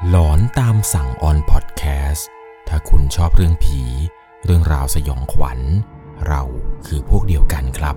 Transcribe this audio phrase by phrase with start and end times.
[0.00, 2.28] หลอนตามสั่งออนพอดแคสต์
[2.68, 3.80] ถ้าคุณชอบเรื่องผี
[4.44, 5.60] เรื่องราวสยองขวัญ
[6.26, 6.42] เรา
[6.86, 7.96] คือพวกเดียวกันครับ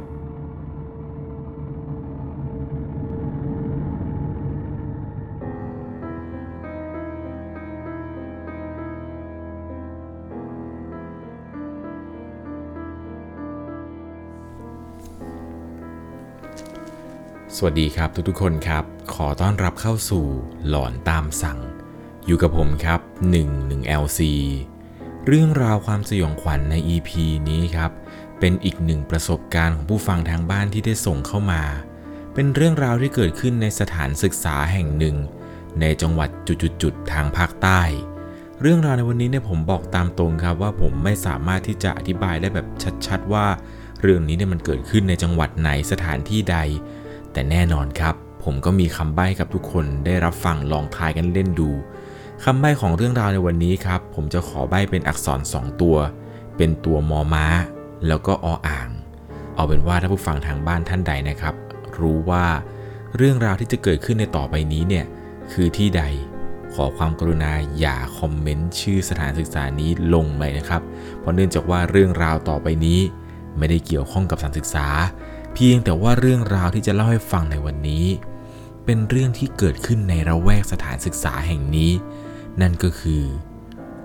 [17.59, 18.83] สวัสดีครับทุกๆคนครับ
[19.13, 20.25] ขอต้อนรับเข้าสู่
[20.67, 21.59] หลอนตามสั่ง
[22.25, 22.99] อยู่กับผมครับ
[23.47, 24.21] 11 LC
[25.27, 27.09] เรื่องราวความสยองขวัญใน EP
[27.49, 27.91] นี้ครับ
[28.39, 31.63] เป็นอีกหนึ่งประสบการณ์ของผู้ฟังทางบ้านที่ได้ส่งเข้ามา
[32.33, 35.15] เป็นเรื่องราวที่เกิดขึ้นในสถานศึกษาแห่งหนึ่ง
[35.81, 37.81] ในจังหวัดจุดๆทางภาคใต้
[38.61, 42.67] เรื่องราวในวันนี้เนี่ยผมบอกตามตรงครับว่าผมไม่สามารถที่จะอธิบายได้แบบ
[43.07, 43.45] ชัดๆ ว่า
[44.01, 46.57] เรื่องนี้เนี่ยมันเกิดขึ้นในจังหวัดไหนสถานที่ใด
[47.33, 51.69] แต่แน่นอนครับ ผมก็มีคำใบ้กับทุกคนได้รับฟังลองทายกันเล่นดู
[52.43, 55.97] คำใบ้ของเรื่องราวในวันนี้ครับ ผมจะขอใบ้เป็นอักษร 2 ตัว
[56.57, 57.45] เป็นตัวมอม้า
[58.07, 58.89] แล้วก็ออ่าง
[59.55, 61.55] เอาเป็นว่าถ้าผู้ฟังทางบ้านท่านใดนะครับ
[61.99, 62.45] รู้ว่า
[63.15, 65.05] เรื่องราวที่จะเกิดขึ้นในต่อไปนี้เนี่ย
[65.51, 66.03] คือที่ใด
[66.73, 70.81] ขอความกรุณาอย่าคอมเมนต์ชื่อสถานศึกษานี้ลงเลยนะครับ
[71.19, 72.99] เพราะเนื่องจากว่าเรื่องราวต่อไปนี้
[73.57, 74.87] ไม่ได้เกี่ยวข้องกับสถานศึกษา
[75.53, 78.05] เพียงแต่ว่าเรื่องราวที่จะเล่าให้ฟังในวันนี้
[78.85, 81.91] เป็นเรื่องที่เกิดขึ้นในระแวกสถานศึกษาแห่งนี้
[82.61, 83.23] นั่นก็คือ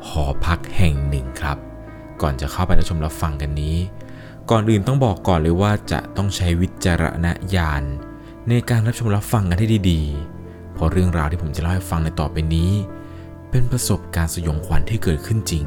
[0.08, 1.58] หอพักแห่งหนึ่งครับ
[2.22, 3.76] ก่อนจะเข้าไปรับชมรับฟังกันนี้
[4.50, 7.82] ก่อนอื่นต้องบอกก่อนเลยว่าจะต้องใช้วิจารณญาณ
[8.48, 12.72] ในการรับชมรับฟังกันให้ดีๆ เพราะเรื่องราวที่ผมจะเล่าให้ฟังในต่อไปนี้
[13.50, 15.64] เป็นประสบการณ์สยองขวัญที่เกิดขึ้นจริง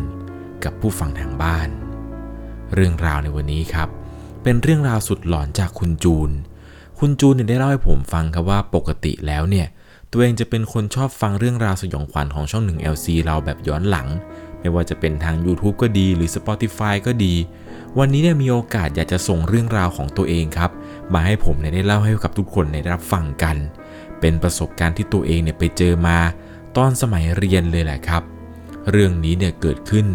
[0.64, 1.70] กับผู้ฟังทางบ้าน
[2.74, 3.90] เรื่องราวในวันนี้ครับ
[4.44, 6.30] เป็นเรื่องราวสุดหลอนจากคุณจูน
[7.00, 9.68] คุณจูนเนี่ยได้เล่าให้ผมฟังครับว่าปกติแล้วเนี่ย
[10.16, 14.08] ตัวเองจะเป็นคนชอบฟังเรื่องราวสยองขวัญของช่อง 1 LC เราแบบย้อนหลัง
[14.60, 17.34] ไม่ว่าจะเป็นทาง YouTube ก็ดีหรือ Spotify ก็ดี
[18.00, 20.72] วันนี้เนี่ยมีโอกาสอยากจะส่งเรื่องราวของตัวเองครับ
[21.14, 23.56] มาให้ผมเนี่ยได้เล่าให้กับทุกคนได้รับฟังกัน
[24.20, 26.18] เป็นประสบการณ์ที่ตัวเองเนี่ยไปเจอมา
[26.78, 28.24] ตอนสมัยเรียนเลยแหละครับ
[28.92, 30.08] เรื่องนี้เนี่ยเกิดขึ้น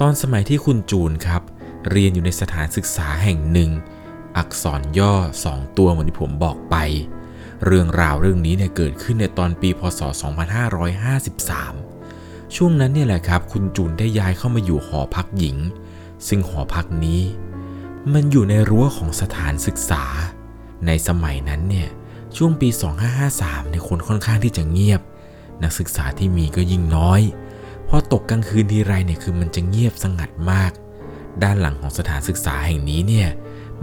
[0.00, 1.42] ตอนสมัยที่คุณจูนครับ
[1.90, 3.70] เรียนอยู่ในสถานศึกษาแห่งหนึ่ง
[4.36, 5.14] อักษรย่อ
[5.46, 6.76] 2 ตัวเหมือนที่ผมบอกไป
[7.64, 10.00] เรื่องราวเรื่องนี้เนี่ยเกิดขึ้นในตอนปีพศ
[11.28, 15.56] 2553 ช่วงนั้นเนี่ยแหละครับ คุณจูนได้ย้ายเข้ามาอยู่หอพักหญิง
[16.28, 17.22] ซึ่งหอพักนี้
[18.12, 20.04] มันอยู่ในรั้วของสถานศึกษา
[20.86, 21.88] ในสมัยนั้นเนี่ย
[22.36, 22.68] ช่วงปี
[23.20, 25.00] 2553ในคนค่อนข้างที่จะเงียบ
[25.62, 27.20] นักศึกษาที่มีก็ยิ่งน้อย
[27.88, 30.72] พอตกกลางคืนทีไรเนี่ยคือมันจะเงียบสงัดมาก
[31.42, 33.28] ด้านหลังของสถานศึกษาแห่งนี้เนี่ย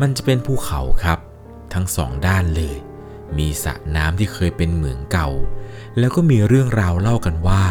[0.02, 1.19] มันจะเป็นภูเขาครับ
[1.74, 2.75] ทั้งสองด้านเลย
[3.38, 5.30] มีสระน้ำที่เคยเป็นเหมืองเก่า
[6.00, 7.63] แล้วก็มีเรื่องราวเล่ากันว่า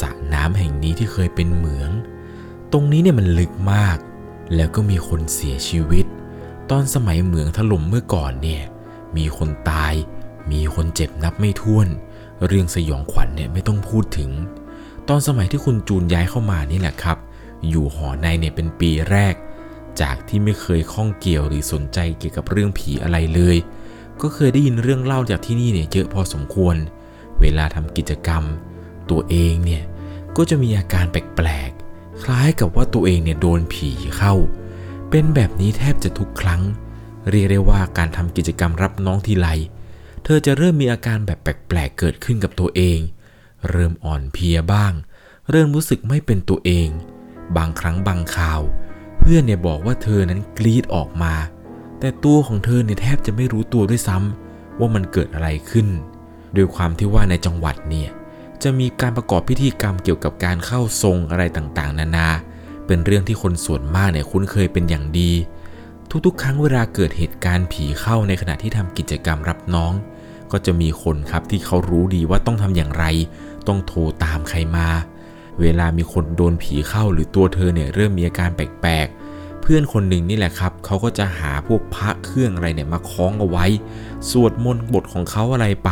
[0.00, 1.90] สระน้ำแห่งนี้ที่เคยเป็นเหมือง
[2.72, 3.98] ตรงนี้เนี่ยมันลึกมาก
[4.54, 6.06] แล้วก็มีคนเสียชีวิต
[6.70, 8.62] ตอนสมัยเหมืองถล่มเมื่อก่อนเนี่ย
[9.16, 9.94] มีคนตาย
[10.52, 11.88] มีคนเจ็บนับไม่ถ้วน
[12.46, 14.30] เรื่องสยองขวัญเนี่ยไม่ต้องพูดถึง
[15.08, 17.18] ตอนสมัยที่คุณจูนย้ายเข้ามานี่แหละครับ
[17.68, 19.34] อยู่หอในเนี่ยเป็นปีแรก
[20.00, 23.56] จากที่ไม่เคยข้องเกี่ยวหรือสนใจเกี่ยวกับเรื่องผีอะไรเลย
[24.22, 26.76] ก็เคยได้ยินเรื่องเล่าจากที่นี่เนี่ยเยอะพอสมควร
[27.40, 28.42] เวลาทำกิจกรรม
[29.10, 29.82] ตัวเองเนี่ย
[30.36, 34.34] ก็จะมีอาการแปลกๆ คล้ายกับว่าตัวเองเนี่ยโดนผีเข้า
[35.10, 36.62] เป็นแบบนี้แทบจะทุกครั้ง
[37.30, 39.48] เรียกได้ว่าการทำกิจกรรมรับน้องทีไร
[40.24, 42.98] เธอจะเริ่มมีอาการแบบแปลกๆ เกิดขึ้นกับตัวเอง
[43.70, 44.92] เริ่มอ่อนเพลียบ้าง
[45.50, 46.88] เริ่มรู้สึกไม่เป็นตัวเอง
[47.56, 48.60] บางครั้งบางคราว
[49.18, 51.34] เพื่อนเนี่ยบอกว่าเธอนั้นกรีดออกมา
[52.04, 55.88] แต่ตัวของเธอเนี่ยแทบจะไม่รู้ตัวด้วยซ้ำว่ามันเกิดอะไรขึ้น
[56.54, 58.10] โดยความที่ว่าในจังหวัดเนี่ย
[58.62, 62.28] จะมีการประกอบพิธีกรรมเกี่ยวกับการเข้าทรงอะไรต่างๆ นานา
[62.86, 65.32] เป็นเรื่องที่คนส่วนมากเนี่ยคุ้นเคยเป็นอย่างดี
[66.26, 69.92] ทุกๆ ครั้งเวลาเกิดเหตุการณ์ผีเข้าในขณะที่ทำกิจกรรมรับน้อง
[70.52, 73.04] ก็จะมีคนครับที่เขารู้ดีว่าต้องทำอย่างไร
[73.68, 74.88] ต้องโทรตามใครมา
[75.60, 79.23] เวลามีคนโดนผีเข้าหรือตัวเธอเนี่ยเริ่มมีอาการแปลกๆ
[79.66, 83.66] เพื่อนคนหนึ่งนี่แหละครับเขาก็จะหาพวกพระเครื่องอะไรเนี่ยมาคล้องเอาไว้
[84.30, 85.90] สวดมนต์บทของเขาอะไรไป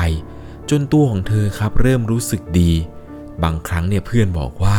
[0.71, 2.73] จนตัวของเธอครับเริ่มรู้สึกดี
[3.43, 4.79] บางครั้งเนี่ยเพื่อนบอกว่า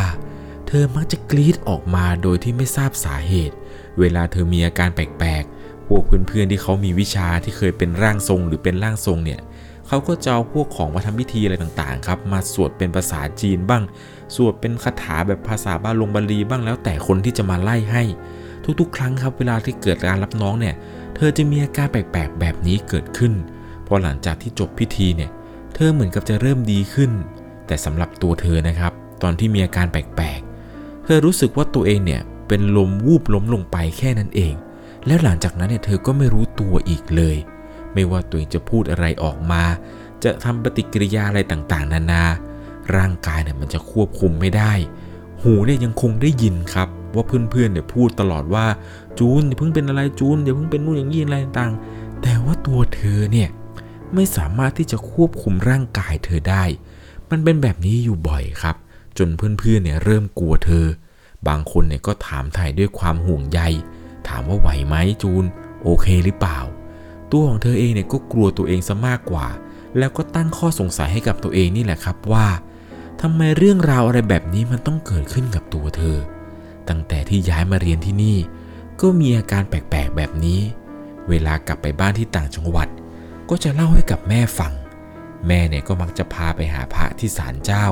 [0.67, 3.55] เธอมักจะกรีดออกมาโดยที่ไม่ทราบสาเหตุ
[3.99, 9.39] เวลาเธอมีอาการแปลกๆพวกเพื่อนๆที่เขามีวิชาที่เคยเป็นร่างทรงหรือเป็นร่างทรงเนี่ย
[9.87, 13.83] เขาก็จะเอาพวกของมาทำพิธีอะไรต่างๆครับ มาสวดเป็นภาษาจีนบ้าง
[14.35, 18.03] สวดเป็นคาถาแบบภาษาบาลงบาลีบ้างแล้วแต่คนที่จะมาไล่ให้
[18.79, 20.75] ทุกๆ ครั้งครับเวลาที่เกิดการรับน้องเนี่ย
[21.15, 23.33] เธอจะมีอาการแปลกๆแบบนี้เกิดขึ้น
[23.87, 25.31] พอหลังจากที่จบพิธีเนี่ย
[25.73, 27.11] เธอเหมือนกับจะเริ่มดีขึ้น
[27.67, 28.91] แต่สำหรับตัวเธอนะครับ
[29.23, 34.53] ตอนที่มีอาการแปลกๆ เธอรู้สึกว่าตัวเองเนี่ยเป็นลมวูบล้มลงไปแค่นั้นเอง
[35.05, 37.37] แล้วหลังจากนั้นเนี่ยเธอก็ไม่รู้ตัวอีกเลย
[37.93, 39.63] ไม่ว่าตัวเองจะพูดอะไรออกมา
[40.23, 42.23] จะทำปฏิกิริยาอะไรต่างๆ นานา
[42.95, 44.73] ร่างกายเนี่ยมันจะควบคุมไม่ได้
[45.41, 48.65] หูเนี่ยยังคงได้ยินครับ ว่าเพื่อนๆเนี่ยพูดตลอดว่า
[49.19, 53.49] จูนอย่าเพิ่งเป็นอะไรจูนอย่าเพิ่งเป็นนู่นอย่างนี้อะไรต่างๆ แต่ว่าตัวเธอเนี่ย
[54.13, 56.63] ไม่สามารถที่จะควบคุมร่างกายเธอได้
[57.29, 58.75] มันเป็นแบบนี้อยู่บ่อยครับ
[59.17, 60.85] จนเพื่อนๆเนี่ยเริ่มกลัวเธอ
[61.47, 63.59] บางคนเนี่ยก็ถามไถ่ด้วยความห่วงใย
[64.27, 65.43] ถามว่าไหวไหมจูน
[65.83, 66.59] โอเคหรือเปล่า
[67.31, 69.47] ตัวของเธอเองเนี่ยก็กลัวตัวเองซะมากกว่า
[69.97, 72.47] แล้วก็ตั้งข้อสงสัยให้กับตัวเองนี่แหละครับว่า
[73.21, 76.17] ทำไมเรื่องราวอะไรแบบนี้มันต้องเกิดขึ้นกับตัวเธอ
[76.89, 78.37] ตั้งแต่ที่ย้ายมาเรียนที่นี่
[79.01, 80.59] ก็มีอาการแปลกๆแบบนี้
[81.29, 82.87] เวลากลับไปบ้านที่ต่างจังหวัด
[83.49, 84.73] ก็จะเล่าให้กับแม่ฟัง
[85.47, 87.85] แม่เนี่ยก็มักจะพาไปหาพระที่ศาลเจ้า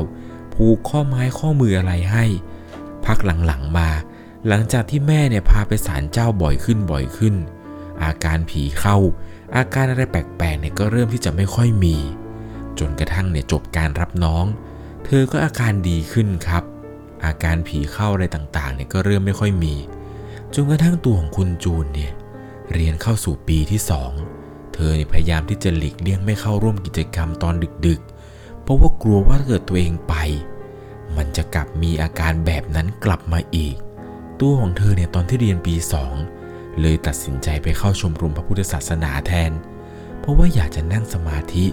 [0.53, 2.25] ผูกข้อไม้ข้อมืออะไรให้
[3.05, 3.89] พักหลังๆมา
[4.47, 7.35] หลังจากที่แม่เนี่ยพาไปศาลเจ้าบ่อยขึ้นบ่อยขึ้น
[8.03, 8.97] อาการผีเข้า
[9.55, 11.95] อาการอะไรแปลกๆเนี่ยก็เริ่มที่จะไม่ค่อยมี
[12.79, 14.45] จนกระทั่งเนี่ยจบการรับน้อง
[15.05, 16.63] เธอก็อาการดีขึ้นครับ
[17.25, 19.75] อาการผีเข้าอะไรต่างๆเนี่ยก็เริ่มไม่ค่อยมี
[20.53, 22.11] จนกระทั่งตัวของคุณจูนเนี่ย
[22.73, 24.11] เรียนเข้าสู่ปีที่สอง
[24.73, 27.53] เธอเนี่ยพยายามที่จะหลีกเลี่ยงไม่เข้าร่วมกิจกรรมตอน
[27.87, 30.15] ดึกๆ เพราะว่ากลัวว่าถ้าเกิดตัวเองไป
[31.17, 33.75] มันจะกลับมีอาการแบบนั้นกลับมาอีก
[34.39, 36.13] ตัวของเธอเนี่ยตอนที่เรียนปีสอง
[36.79, 39.51] เลยตัดสินใจไปเข้าชมรมพระพุทธศาสนาแทน
[40.19, 41.65] เพราะว่าอยากจะนั่งสมาธิ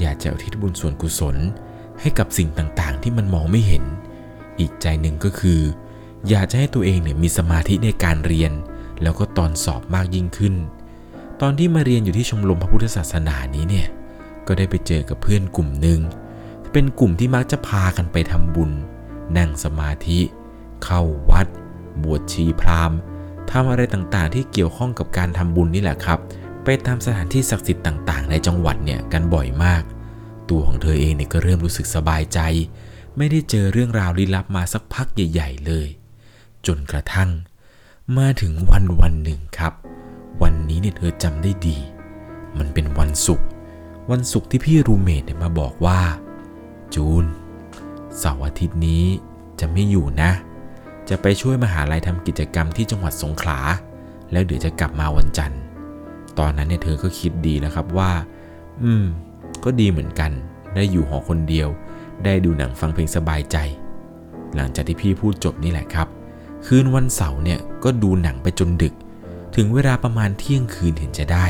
[0.00, 1.36] อยากจะอุทิศบุญส่วนกุศล
[2.00, 3.84] ให้กับสิ่งต่างๆ ที่มันมองไม่เห็น
[4.58, 5.60] อีกใจหนึ่งก็คือ
[6.28, 8.52] อยากจะให้ตัวเองเนี่ยมีสมาธิในการเรียน
[9.02, 10.54] แล้วก็ตอนสอบมากยิ่งขึ้น
[11.40, 13.86] ตอนที่มาเรียนอยู่ที่ชมรมพระพุทธศาสนานี้เนี่ย
[14.46, 16.00] ก็ได้ไปเจอกับเพื่อนกลุ่มหนึ่ง
[16.72, 18.70] เป็นกลุ่มที่มักจะพากันไปทำบุญ
[19.36, 20.20] นั่งสมาธิ
[20.84, 21.46] เข้าวัด
[22.02, 22.98] บวชชีพราหมณ์
[23.50, 26.18] ทำอะไรต่างๆ ที่เกี่ยวข้องกับการทำบุญนี่แหละครับ
[26.64, 29.82] ไปตามสถานที่ศักดิ์สิทธิ์ต่างๆ ในจังหวัดเนี่ยกันบ่อยมาก
[30.50, 32.40] ตัวของเธอเองเนี่ยก็เริ่มรู้สึกสบายใจ
[33.18, 35.88] ไม่ได้เจอเรื่องราวลี้ลับมาสักพักใหญ่ ๆ เลย
[36.66, 37.30] จนกระทั่ง
[38.16, 39.72] มาถึงวันวันหนึ่งครับ
[40.42, 41.78] วันนี้เนี่ยเธอจำได้ดี
[42.58, 43.46] มันเป็นวันศุกร์
[44.10, 46.00] วันศุกร์ที่พี่รูเมทเนี่ยมาบอกว่า
[46.94, 47.24] จูน
[48.18, 49.04] เสาร์อาทิตย์นี้
[49.60, 50.30] จะไม่อยู่นะ
[51.08, 53.58] จะไปช่วยมหาลัยทำกิจกรรมที่จังหวัดสงขลา
[54.32, 55.60] แล้วเดี๋ยวจะกลับมาวันจันทร์
[56.38, 58.12] ตอนนั้นเนี่ยเธอก็คิดดีแล้วครับว่า
[58.82, 59.04] อืม
[59.64, 60.30] ก็ดีเหมือนกัน
[60.74, 61.68] ได้อยู่หอคนเดียว
[62.24, 63.56] ได้ดูหนังฟังเพลงสบายใจ
[64.54, 66.08] หลังจากที่พี่พูดจบนี่แหละครับ
[66.66, 68.94] คืนวันเสาร์เนี่ยก็ดูหนังไปจนดึก
[69.56, 71.46] ถึงเวลาประมาณเที่ยงคืนเห็นจะได้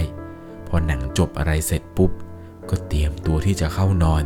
[0.67, 2.11] พอหนังจบอะไรเสร็จปุ๊บ
[2.71, 4.25] ก็เตรียมตัวที่จะเข้านอน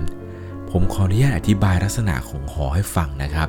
[0.70, 3.48] ผมขออนุญาตอธิบายลักษณะของหอให้ฟังนะครับ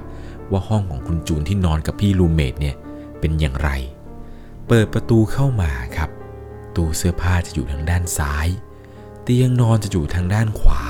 [0.51, 2.75] ว่าห้องของคุณจูนที่นอนกับพี่รูเมทเนี่ย
[3.19, 3.69] เป็นอย่างไร
[4.67, 6.09] เปิดประตูเข้ามาครับ
[6.75, 8.47] ตู้เสื้อผ้าจะอยู่ทางด้านซ้าย
[9.23, 10.81] เตียงนอนจะอยู่ทางด้านขวา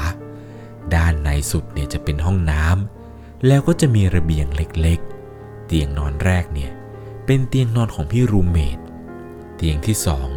[0.96, 6.72] ด้านในสุดเนี่ยจะเป็นห้องน้ำแล้วก็จะมีระเบียงเล็กๆ เตียงนอนแรกเนี่ย
[7.26, 8.80] เป็นเตียงนอนของพี่รูเมท
[9.56, 10.30] เตียงที่สอง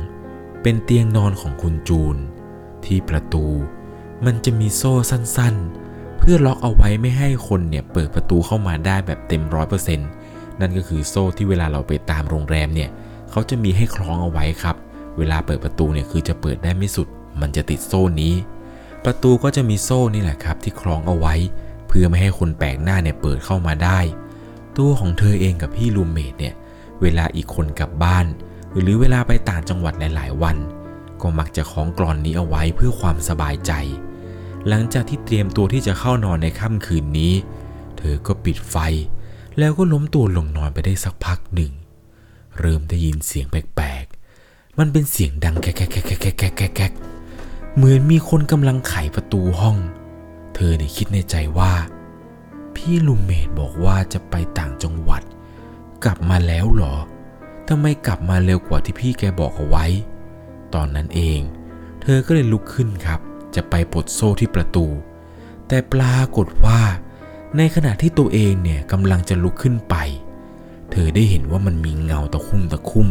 [0.62, 2.16] เป็นเตียงนอนของคุณจูน
[2.84, 3.46] ที่ประตู
[4.24, 10.08] มันจะมีโซ่สั้นๆ เพื่อล็อกเอาไว้ไม่ให้คนเนี่ยเปิดประตูเข้ามาได้แบบเต็มร้อยเปอร์เซ็นต์
[10.60, 12.90] นั่นก็คือโซ่ที่เวลาเราไปตามโรงแรมเนี่ย
[13.30, 14.76] เขาจะมีให้คล้องเอาไว้ครับ
[15.18, 17.08] เวลาเปิดประตูเนี่ยคือจะเปิดได้ไม่สุด
[17.40, 18.34] มันจะติดโซ่นี้
[19.08, 21.34] ประตูก็จะมีโซ่นี่แหละครับ ที่คล้องเอาไว้
[21.88, 24.00] เพื่อไม่ให้คนแปลกหน้าเนี่ยเปิดเข้ามาได้
[24.76, 26.54] ตัวของเธอเองกับพี่รูมเมทเนี่ย
[27.02, 28.26] เวลาอีกคนกลับบ้าน
[28.78, 30.56] หรือเวลาไปต่างจังหวัดหลาย ๆ วัน
[31.20, 33.72] ก็มักจะคล้องกรอนนี้เอาไว้เพื่อความสบายใจ
[34.68, 37.32] หลังจากที่เตรียมตัวที่จะเข้านอนในค่ำคืนนี้
[37.98, 38.76] เธอก็ปิดไฟ
[39.58, 41.72] แล้วก็ล้มตัวลงนอนไปได้สักพักหนึ่ง
[42.58, 46.94] เริ่มได้ยินเสียงแปลกๆมันเป็นเสียงดังแก๊กแก๊กแก๊กแก๊กแก๊กแก๊กแก๊ก
[47.78, 49.76] เหมือนมีคนกำลังไขประตูห้อง
[50.54, 51.72] เธอเนี่ยคิดในใจว่า
[52.74, 55.22] พี่ลุมเมดบอกว่าจะไปต่างจังหวัด
[56.04, 56.96] กลับมาแล้วหรอ
[57.68, 59.84] ทำไมกลับมาเร็วกว่าที่พี่แกบอกเอาไว้
[60.74, 61.40] ตอนนั้นเอง
[62.02, 63.20] เธอก็เลยลุกขึ้นครับ
[63.54, 64.86] จะไปปลดโซ่ที่ประตู
[65.68, 66.80] แต่ปรากฏว่า
[67.56, 69.94] ในขณะที่ตัวเองเนี่ยกำลังจะลุกขึ้นไป
[70.90, 73.08] เธอได้เห็นว่ามันมีเงาตะคุ่มตะคุ่ม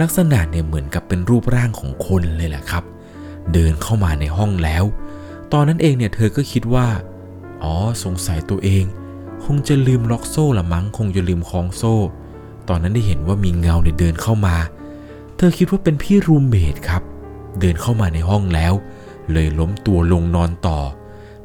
[0.00, 4.84] ลักษณะเนี่ยเหมือนกับเป็นรูปร่างของคนเลยแหละครับเเดินเข้ามาในห้องแล้ว
[5.52, 6.88] ตอนนั้นเองเนี่ยเธอก็คิดว่า
[7.62, 8.84] อ๋อสงสัยตัวเอง
[9.44, 11.96] คงจะลืมล็อกโซ่ละมั้งคงจะลืมคล้องโซ่
[12.68, 14.56] ตอนนั้นได้เห็นว่ามีเงาเนี่ยเดินเข้ามา
[15.36, 17.02] เธอคิดว่าเป็นพี่รูมเมทครับ
[17.60, 18.72] เดินเข้ามาในห้องแล้ว
[19.32, 20.78] เลยล้มตัวลงนอนต่อ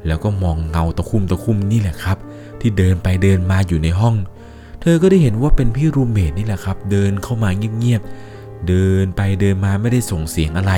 [0.06, 2.18] แล้วก็มองเงาตะคุ่มตะคุ่มนี่แหละครับ
[2.60, 4.14] ที่เดินไปเดินมาอยู่ในห้อง
[4.80, 10.72] เธอก็ได้เห็นว่าเป็นพี่รูมเมทนี่แหละครับ เดินเข้ามาเงียบๆเดินไปเดินมาไม่ได้ส่งเสียงอะไร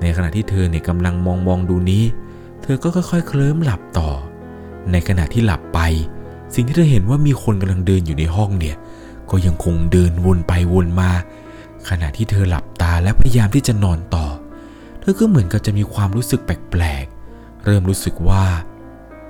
[0.00, 2.04] ในขณะที่เธอเนี่ยกำลังมองมองดูนี้
[2.62, 4.10] เธอก็ค่อยๆ เคลิ้มหลับต่อ
[4.92, 5.80] ในขณะที่หลับไป
[6.54, 8.76] สิ่งที่เธอเห็นว่ามีคนกำลังเดินอยู่ในห้องเนี่ย
[9.30, 11.10] ก็ยังคงเดินวนไปวนมา
[11.88, 14.26] ขณะที่เธอหลับตาและพยายามที่จะนอนต่อ
[15.00, 18.44] เธอก็เหมือนกับจะมีความรู้สึกแปลกๆ เริ่มรู้สึกว่า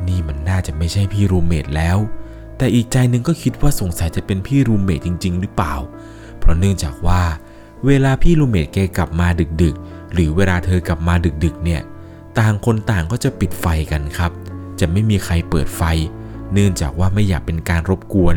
[0.09, 1.99] นี่มันน่าจะไม่ใช่พี่รูเมทแล้ว
[2.57, 5.75] แต่อีกใจหนึ่งก็คิดว่าสงสัยจะเป็นพี่รูเมทจริง ๆ หรือเปล่า
[6.39, 7.23] เพราะเนื่องจากว่า
[7.87, 9.29] เวลาพี่รูเมทแกกลับมา
[9.63, 11.83] ดึกๆ หรือเวลาเธอกลับมาดึกๆเนี่ย
[12.39, 14.33] ต่างคนต่างก็จะปิดไฟกันครับ
[14.81, 15.83] จะไม่มีใครเปิดไฟ
[16.53, 18.37] เนื่องจากว่าไม่อยากเป็นการรบกวน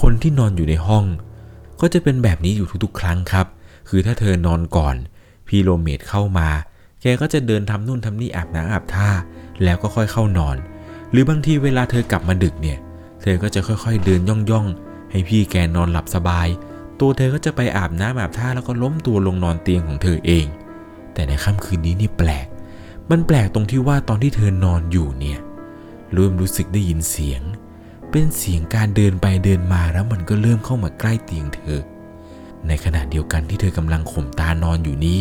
[0.00, 1.04] คนที่นอนอยู่ในห้อง
[1.80, 3.46] ก็จะเป็นแบบนี้อยู่ทุกๆ ครั้งครับ
[3.88, 4.96] คือถ้าเธอนอนก่อน
[5.48, 6.48] พี่โรเมทเข้ามา
[7.02, 9.10] แกก็จะเดินทำนู่นทำนี่อาบน้ำอาบท่า
[9.64, 10.56] แล้วก็ค่อยเข้านอน
[11.10, 12.78] หรือบางทีเวลาเธอกลับมาดึกเนี่ย
[13.22, 16.48] เธอก็จะค่อยๆเดินย่องๆ ให้พี่แกนอนหลับสบาย
[17.00, 20.46] ตัวเธอก็จะไปอาบน้ำอาบท่าแล้วก็ล้มตัวลงนอนเตียงของเธอเอง
[21.14, 22.46] แต่ในค่ำคืนนี้นี่แปลก
[23.10, 25.38] มันแปลกตรงที่ว่าตอนที่เธอนอนอยู่เนี่ย
[26.12, 27.42] เริ่มรู้สึกได้ยินเสียง
[28.10, 31.80] เป็นเสียงการเดินไปเดินมาแล้วมันก็เริ่มเข้ามาใกล้เตียงเธอ
[32.66, 35.20] ในขณะเดียวกันที่เธอกำลังข่มตานอนอยู่นี้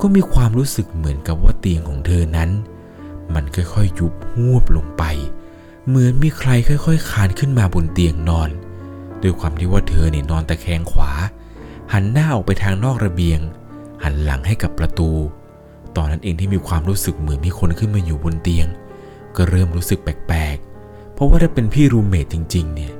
[0.00, 2.50] ก็มีความรู้สึกเหมือนกับว่าเตียงของเธอนั้น
[3.34, 5.04] มันค่อยๆยุบหวบลงไป
[5.88, 8.50] เหมือนมีใครค่อย ๆคานขึ้นมาบนเตียงนอน
[9.22, 11.10] ด้วยความที่ว่าเธอเนี่ยนอนตะแคงขวา
[11.92, 13.40] หันหน้าออกไปทางนอกระเบียง
[14.04, 15.10] หันหลังให้กับประตู
[15.96, 18.66] ตอนนั้นเองที่มีความรู้สึกเหมือนมีคนขึ้นมาอยู่บนเตียง
[19.36, 22.94] ก็เริ่มรู้สึกแปลกๆ เพราะว่าถ้าเป็นพี่รูมเมทจริง ๆ เนี่ย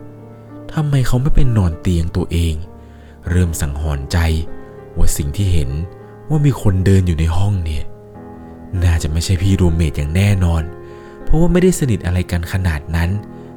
[0.72, 2.54] ทำไมเขาไม่เป็นนอนเตียงตัวเอง
[3.30, 4.18] เริ่มสังหรณ์ใจ
[4.96, 5.70] ว่าสิ่งที่เห็น
[6.28, 7.84] ว่ามีคนเดินอยู่ในห้องเนี่ย
[8.84, 10.62] น่าจะไม่ใช่พี่รูมเมทอย่างแน่นอน
[11.24, 13.10] เพราะว่าไม่ได้สนิทอะไรกันขนาดนั้น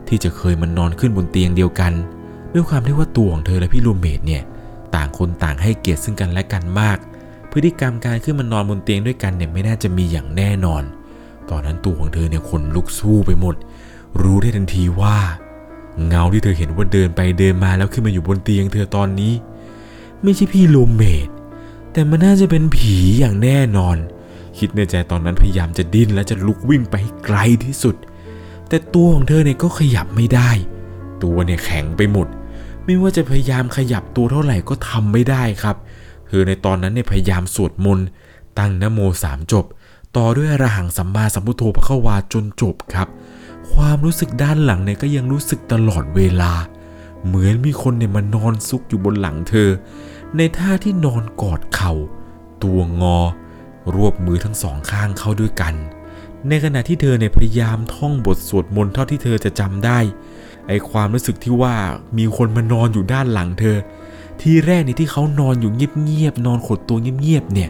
[0.08, 1.94] ที่จะเคยมานอนขึ้นบนเตียงเดียวกัน
[2.54, 4.44] ด้วยความที่ว่าตัวของเธอและพี่รูมเมทเนี่ย
[4.96, 6.98] ต่างคนต่างให้เกียรติซึ่งกันและกันมาก
[7.60, 10.84] พฤติกรรมการขึ้นมานอนบนเตียงด้วยกันเนี่ยไม่น่าจะมีอย่างแน่นอน
[11.50, 13.56] ตอนนั้นตัวของเธอเนี่ยขนลุกซู่ไปหมด
[14.22, 15.18] รู้ได้ทันทีว่า
[16.08, 19.34] เงาที่เธอเห็นว่าเดินไปเดินมาแล้วขึ้นมาอยู่บนเตียงเธอตอนนี้
[20.24, 21.30] ไม่ใช่พี่รูมเมท
[21.94, 23.98] แต่มันน่าจะเป็นผีอย่างแน่นอน
[24.58, 27.96] คิดในใจตอนนั้นพยายามจะดิ้นและจะลุกวิ่งไปให้ไกลที่สุด
[28.68, 30.50] แต่ตัวของเธอเนี่ยก็ขยับไม่ได้
[31.24, 32.28] ตัวเนี่ยแข็งไปหมด
[32.86, 38.08] ไม่ว่าจะพยายามขยับตัวเท่าไหร่ก็ทำไม่ได้ครับเเธอในตอนนั้นเนี่ยพยายามสวดมนต์
[38.58, 39.66] ตั้งนโมสามจบ
[40.18, 43.08] ต่อด้วยอรหังสัมมาสัมพุทโธพระควาจนจบครับ
[43.72, 46.54] ความรู้สึกด้านหลังเนี่ยก็ยังรู้สึกตลอดเวลา
[47.26, 49.70] เหมือนมีคนเนี่ยมานอนซุกอยู่บนหลังเธอ
[50.38, 51.94] ในท่าที่นอนกอดเขา่า
[52.64, 53.20] ตัวงอ
[53.96, 55.74] รวบมือทั้งสองข้างเข้าด้วยกัน
[56.48, 60.00] ในขณะที่เธอเนี่ยพยายามท่องบทสวดมนต์เท่าที่เธอจะจำได้
[60.68, 61.76] ไอความรู้สึกที่ว่า
[62.18, 63.78] มีคนมานอนอยู่ด้านหลังเธอ
[64.42, 67.70] ทีแรกนี่ที่เขานอนอยู่เงียบๆนอนขดตัวเงียบๆเนี่ย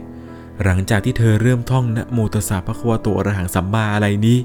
[0.64, 4.40] หลังจากที่เธอเริ่มท่องนะโมตสสะพระควะโตอระหังสัมมาอะไรนี้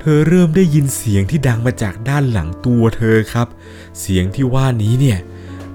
[0.00, 3.46] เธอเริ่มได้ยินเสียงที่ดังมาจากด้านหลังตัวเธอครับ
[4.00, 5.18] เสียงที่ว่านี้เนี่ย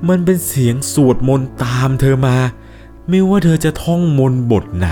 [0.09, 2.37] มันเป็นเสียงสวดมนต์ตามเธอมา
[3.09, 4.89] ไม่ว่าเธอจะท่องมนต์บทไหน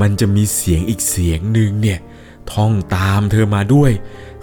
[0.00, 1.98] มันจะมีเสียงอีกเสียงหนึ่งเนี่ย
[2.52, 3.92] ท่องตามเธอมาด้วย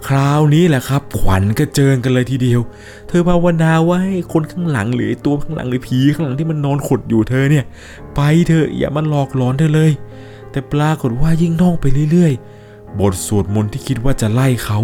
[0.07, 2.61] คราวนี้แหละครับ ขวัญกระเจิงกันเลยทีเดียว
[3.07, 7.65] เธอภาวนาว่าให้คนข้างหลังหรือตัวข้างหลังหรือผีข้างหลังที่มันนอนขดอยู่เธอเนี่ย
[8.15, 9.91] ไปเถอะอย่ามันหลอกหลอนเธอเลย
[10.51, 14.79] แต่ปรากฏว่ายิ่งท่องไปเรื่อยๆ บทสวดมนต์ที่คิดว่าจะไล่เขา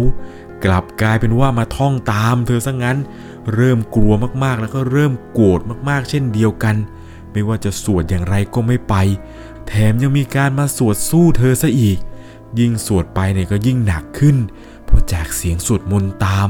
[0.64, 2.98] กลับกลายเป็นว่ามาท่องตามเธอซะงั้น
[3.54, 4.12] เริ่มกลัว
[4.44, 6.76] มากๆแล้วก็เริ่มโกรธมากๆ เช่นเดียวกัน
[7.32, 8.94] ไม่ว่าจะสวดอย่างไรก็ไม่ไป
[9.68, 11.98] แถมยังมีการมาสวดสู้เธอซะอีก
[12.58, 14.36] ยิ่งสวดไปเนี่ยก็ยิ่งหนักขึ้น
[14.88, 16.48] พราะจากเสียงสวดมนต์ตาม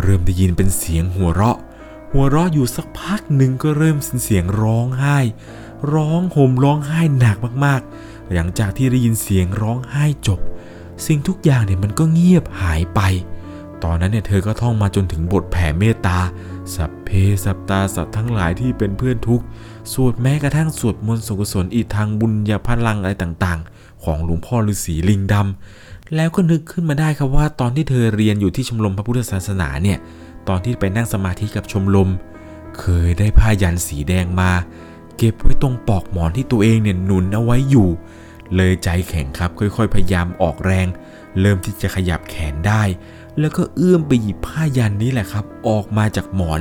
[0.00, 1.58] เริ่มได้ยินเป็นเสียงหัวเราะ
[2.12, 5.18] หัวเราะอยู่สักพักหนึ่งก็เริ่มเป็นเสียงร้องไห้
[5.94, 10.40] ร้องห่มร้องไห้หนักมากๆ หลังจากที่ได้ยินเสียงร้องไห้จบ
[11.06, 13.00] สิ่งทุกอย่างเนี่ยมันก็เงียบหายไป
[13.82, 16.18] ตอนนั้นเนี่ยเธอก็ท่องมาจนถึงบทแผ่เมตตา
[16.74, 17.08] สัพเพ
[17.44, 19.42] สัปตาสัตว์ทั้งหลายที่เป็นเพื่อนทุก
[19.92, 29.98] สวดแม้กระทั่งสวดมนต์สุกุศลอีทางบุญญาพลังอะไรต่างๆ ของหลวงพ่อฤาษีลิงดำ แล้วก็นึกขึ้นมาได้ครับว่าตอนที่เธอเรียนอยู่ที่ชมรมพระพุทธศาสนาเนี่ย
[30.48, 32.10] ตอนที่ไปนั่งสมาธิกับชมรม
[32.78, 34.50] เคยได้ผ้ายันสีแดงมา
[35.16, 37.88] เก็บไว้ตรงปลอกหมอนที่ตัวเองเนี่ยหนุนเอาไว้อยู่
[38.56, 40.86] เลยใจแข็งครับค่อย ๆ พยายามออกแรง
[41.40, 42.82] เริ่มที่จะขยับแขนได้
[43.38, 46.60] แล้วก็เอื้อมไปหยิบผ้ายันนี้แหละครับ ออกมาจากหมอน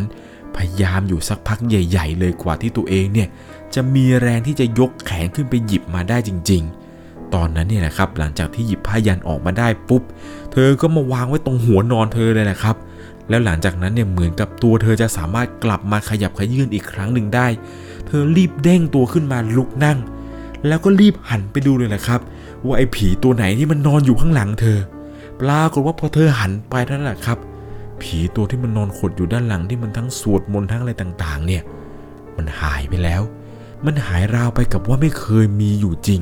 [0.55, 3.29] พยายามอยู่สักพักใหญ่ ๆ เลยกว่าที่ตัวเองเนี่ย
[3.75, 6.80] จะมีแรงที่จะยกแขนขึ้นไปหยิบมาได้จริง ๆ
[7.35, 10.03] ตอนนั้นเนี่ยนะครับหลังจากที่หยิบผ้ายันออกมาได้ปุ๊บ
[10.51, 12.75] เธอก็มาวางไว้ตรงหัวนอนเธอเลยแหละครับ
[13.29, 17.47] แล้วหลังจากนั้นเนี่ยเหมือนกับตัวเธอจะสามารถกลับมาขยับขยื่นอีกครั้งหนึ่งได้
[18.07, 19.97] เธอรีบเด้งตัวขึ้นมาลุกนั่ง
[20.67, 22.21] แล้วก็รีบหันไปดูเลยแหละครับ
[22.65, 24.79] ว่าไอ้ผีตัวไหนที่มันนอนอยู่ข้างหลังเธอ
[25.39, 27.37] ปรากฏว่าพอเธอหันไปนั่นแหละครับ
[28.01, 31.61] ผีตัวที่มันนอนขดอยู่ด้านหลังที่มันทั้งสวดมนต์ทั้งอะไรต่างๆ เนี่ย
[32.37, 33.21] มันหายไปแล้ว
[33.85, 36.21] มันหายราวไปกับว่าไม่เคยมีอยู่จริง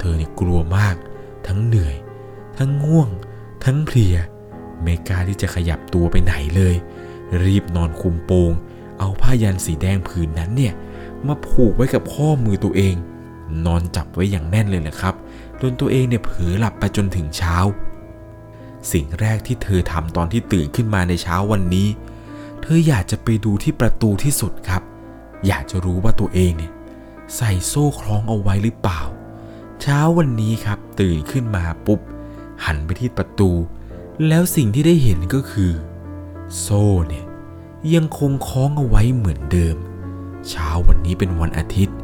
[0.00, 0.96] เธอเนี่ยกลัวมาก
[1.46, 1.96] ทั้งเหนื่อย
[2.58, 3.08] ทั้งง่วง
[3.64, 4.16] ทั้งเพลีย
[4.82, 6.74] ไม่กล้าที่จะขยับตัวไปไหนเลย
[7.44, 8.50] รีบนอนคุมโปง
[8.98, 10.74] เอาผ้ายันสีแดงผืนนั้นเนี่ย
[11.26, 12.94] มาผูกไว้กับข้อมือตัวเอง
[13.66, 15.14] นอนจับไว้อย่างแน่นเลยแหละครับ
[15.60, 17.56] จนตัวเองเนี่ยเผลอหลับไปจนถึงเช้า
[18.92, 21.88] สิ่งแรกที่เธอทำตอนที่ตื่นขึ้นมาในเช้าวันนี้
[22.62, 24.82] เธออยากจะไปดูที่ประตูที่สุดครับ
[25.46, 26.72] อยากจะรู้ว่าตัวเองเนี่ย
[27.36, 29.00] ใส่โซ่คล้องเอาไว้หรือเปล่า
[29.82, 32.00] เช้าวันนี้ครับตื่นขึ้นมาปุ๊บ
[32.64, 33.50] หันไปที่ประตู
[34.28, 35.72] แล้วสิ่งที่ได้เห็นก็คือ
[36.58, 37.24] โซ่เนี่ย
[37.94, 39.76] ยังคงคล้องเอาไว้เหมือนเดิม
[40.48, 41.96] เช้าวันนี้เป็นวันอาทิตย์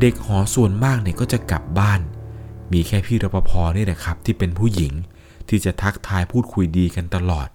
[0.00, 2.00] เด็กหอส่วนมากเนี่ยก็จะกลับบ้าน
[2.72, 4.92] มีแค่พี่รปภนี่แหละครับ ที่เป็นผู้หญิง
[5.48, 7.48] ที่จะทักทายพูดคุยดีกันตลอด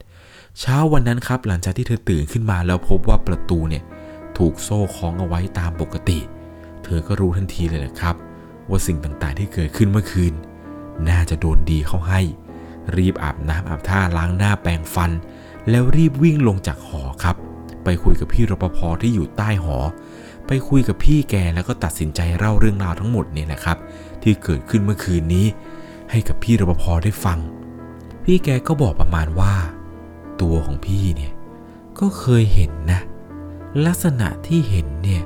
[0.59, 3.83] เช้าวันนั้นครับหลังจากที่เธอตื่นขึ้นมาแล้วพบว่าประตูเนี่ย
[4.37, 6.19] ถูกโซ่คล้องเอาไว้ตามปกติ
[6.83, 8.15] เธอก็รู้ทันทีเลยแหละครับ
[8.69, 10.33] ว่าสิ่งต่างๆที่เกิดขึ้นเมื่อคืน
[11.09, 12.21] น่าจะโดนดีเข้าให้
[12.97, 15.11] รีบอาบน้ำอาบท่าล้างหน้าแปรงฟัน
[15.69, 17.35] แล้วรีบวิ่งลงจากหอครับ
[17.83, 19.77] ไปคุยกับพี่รปภที่อยู่ใต้หอ
[20.47, 23.77] ไปคุยกับพี่แกแล้วก็ตัดสินใจเล่าเรื่องราวทั้งหมดเนี่ยนะครับ
[24.23, 25.45] ที่เกิดขึ้นเมื่อคืนนี้
[26.11, 27.39] ให้กับพี่รปภได้ฟัง
[28.23, 29.53] พี่แกก็บอกประมาณว่า
[30.41, 31.33] ตัวของพี่เนี่ย
[31.99, 33.01] ก็เคยเห็นนะ
[33.85, 35.23] ลักษณะที่เห็นเนี่ย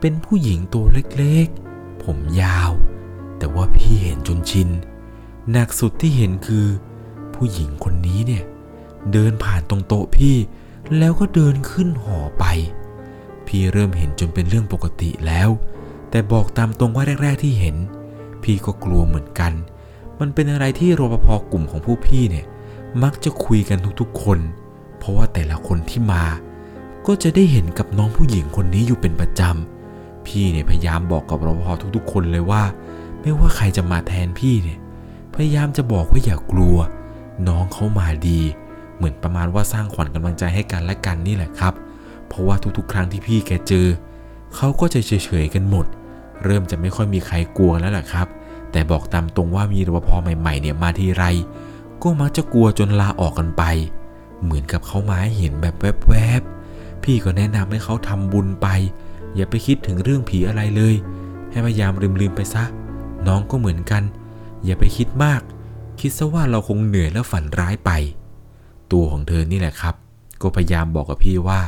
[0.00, 0.84] เป็นผู้หญิงตัว
[1.18, 1.71] เล็กๆ
[2.04, 2.70] ผมยาว
[3.38, 4.68] แต่ว่าพี่เห็นจนชิน
[5.50, 6.66] หนักสุดที่เห็นคือ
[7.34, 8.44] ผู้หญิงคนนี้เนี่ย
[9.12, 10.36] เดินผ่านตรงโต๊ะพี่
[10.98, 12.44] แล้วก็เดินขึ้นหอไป
[13.46, 15.48] พี่เริ่มเห็นจนเป็นเรื่องปกติแล้ว
[16.10, 17.76] แต่บอกตามตรงว่าแรก ๆ ที่เห็น
[18.42, 19.52] พี่ก็กลัวเหมือนกัน
[20.20, 22.46] มันเป็นอะไรที่รปภกลุ่มของผู้พี่เนี่ย
[23.02, 24.38] มักจะคุยกันทุกๆคน
[24.98, 26.24] เพราะว่าแต่ละคนที่มา
[27.06, 29.81] ก็จะได้เห็นกับน้องผู้หญิงคนนี้อยู่เป็นประจำ
[30.28, 32.62] พี่เนี่ยพยายามบอกกับรปภทุกๆ คนเลยว่า
[33.20, 34.78] ไม่ว่าใครจะมาแทนพี่เนี่ย
[35.34, 36.76] พยายามจะบอกว่าอย่ากลัว
[37.48, 38.40] น้องเขามาดี
[38.96, 41.74] เหมือนประมาณว่าสร้างขวัญกำลังใจให้กันและกันนี่แหละครับ
[42.28, 43.86] เพราะว่าทุกๆ ครั้งที่พี่แกเจอ
[44.56, 45.86] เขาก็จะเฉยๆกันหมด
[46.44, 48.26] เริ่มจะไม่ค่อยมีใครกลัวแล้วล่ะครับ
[48.72, 51.24] แต่บอกตามตรงว่ามีรปภใหม่ๆเนี่ยมาทีไร
[52.02, 53.62] ก็มักจะกลัวจนลาออกกันไป
[54.42, 55.74] เหมือนกับเขามาให้เห็นแบบ
[56.08, 58.68] แวบๆพี่ก็แนะนำให้เขาทำบุญไป
[59.36, 60.94] อย่าไปคิดถึงเรื่องผีอะไรเลย
[61.50, 62.64] ให้พยายามลืมๆไปซะ
[63.26, 64.02] น้องก็เหมือนกัน
[64.64, 65.40] อย่าไปคิดมาก
[66.00, 67.90] คิดซะว่าเราคงเหนื่อยและฝันร้ายไป
[68.92, 69.94] ตัวของเธอนี่แหละครับ
[70.42, 71.60] ก็พยายามบอกกับพี่ว่า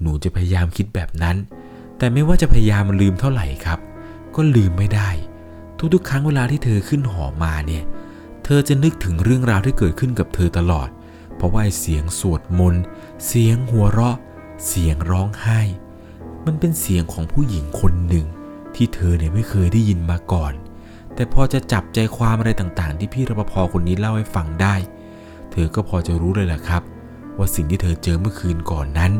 [0.00, 1.36] หนูจะพยายามคิดแบบนั้น
[1.98, 3.78] แต่ไม่ว่าจะพยายามลืมเท่าไหร่ครับ
[4.34, 5.10] ก็ลืมไม่ได้
[5.94, 7.84] ทุกๆ ครั้งเวลาที่เธอขึ้นหอมาเนี่ย
[8.44, 10.88] เธอจะนึกถึงเรื่องราวที่เกิดขึ้นกับเธอตลอด
[11.36, 12.82] เพราะว่าเสียงสวดมนต์
[13.26, 14.16] เสียงหัวเราะ
[14.66, 15.60] เสียงร้องไห้
[16.46, 18.26] มันเป็นเสียงของผู้หญิงคนหนึ่ง
[18.74, 20.52] ที่เธอเนี่ยไม่เคยได้ยินมาก่อน
[21.14, 24.74] แต่พอจะจับใจความอะไรต่างๆ ที่พี่รปภคนนี้เล่าให้ฟังได้
[25.50, 26.82] เธอก็พอจะรู้เลยแหละครับ
[27.36, 29.12] ว่าสิ่งที่เธอเจอเมื่อคืนก่อนนั้น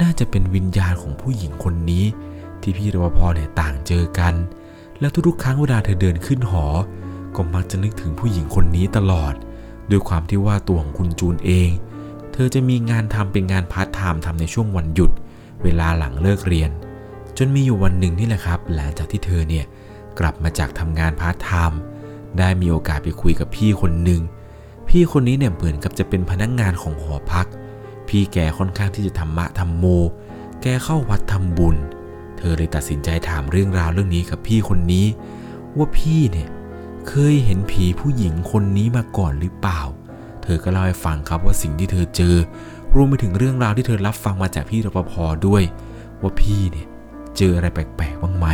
[0.00, 2.04] น่าจะเป็นวิญญาณของผู้หญิงคนนี้
[2.60, 4.34] ที่พี่รปภเนี่ยต่างเจอกัน
[5.00, 6.66] แล้วทุกๆครั้งเวลาเธอเดินขึ้นหอ
[7.36, 9.34] ก็มักจะนึกถึงผู้หญิงคนนี้ตลอด
[9.90, 11.70] ด้วยความที่ว่าตัวของคุณจูนเอง
[12.32, 15.10] เธอจะมีงานทำเป็นงานพาร์ทไทม์ทำในช่วงวันหยุด
[15.62, 16.70] เวลาหลังเลิกเรียน
[17.38, 19.64] จนมีอยู่วันหนึ่งนี่แหละครับ หลังจากที่เธอเนี่ย
[20.18, 21.80] กลับมาจากทำงานพาร์ทไทม์
[22.38, 24.22] ได้มีโอกาสไปคุยกับพี่คนหนึ่ง
[24.88, 27.46] พี่คนนี้เนี่ยเหมือนกับจะเป็นพนักงงานของหอพัก
[28.08, 29.84] พี่แกค่อนข้างที่จะธรรมะธรรมโม
[30.62, 31.76] แกเข้าวัดทำบุญ
[32.38, 35.06] เธอเลยตัดสินใจถามเรื่องราวเรื่องนี้กับพี่คนนี้
[35.76, 36.48] ว่าพี่เนี่ย
[37.08, 39.80] เคยเห็นผีผู้หญิงคนนี้มาก่อนหรือเปล่า
[40.42, 42.36] เธอก็เล่าให้ฟังครับว่าสิ่งที่เธอเจอ
[42.94, 45.12] รวมไปถึงเรื่องราวที่เธอรับฟังมาจากพี่รปภ
[45.46, 45.62] ด้วย
[46.20, 46.86] ว่าพี่เนี่ย
[47.36, 48.46] เจออะไรแปลกๆบ้างไหม